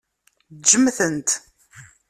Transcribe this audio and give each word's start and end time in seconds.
Ǧǧem-tent. 0.59 1.29